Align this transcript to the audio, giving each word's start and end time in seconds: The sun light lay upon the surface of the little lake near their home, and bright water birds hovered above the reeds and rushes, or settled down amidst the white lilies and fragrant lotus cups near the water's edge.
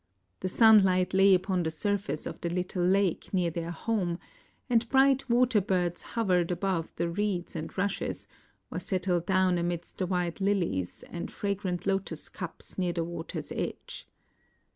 The 0.39 0.49
sun 0.49 0.81
light 0.83 1.13
lay 1.13 1.35
upon 1.35 1.61
the 1.61 1.69
surface 1.69 2.25
of 2.25 2.41
the 2.41 2.49
little 2.49 2.81
lake 2.83 3.31
near 3.31 3.51
their 3.51 3.69
home, 3.69 4.17
and 4.67 4.89
bright 4.89 5.29
water 5.29 5.61
birds 5.61 6.01
hovered 6.17 6.49
above 6.49 6.91
the 6.95 7.07
reeds 7.07 7.55
and 7.55 7.77
rushes, 7.77 8.27
or 8.71 8.79
settled 8.79 9.27
down 9.27 9.59
amidst 9.59 9.99
the 9.99 10.07
white 10.07 10.41
lilies 10.41 11.03
and 11.11 11.29
fragrant 11.29 11.85
lotus 11.85 12.29
cups 12.29 12.79
near 12.79 12.93
the 12.93 13.03
water's 13.03 13.51
edge. 13.51 14.07